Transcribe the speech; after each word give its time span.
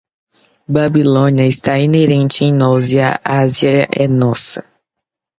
Babilônia 0.67 1.45
está 1.45 1.77
inerente 1.77 2.43
em 2.43 2.51
nós 2.51 2.91
e 2.91 2.99
a 2.99 3.19
Assíria 3.23 3.87
é 3.95 4.07
nossa 4.07 4.65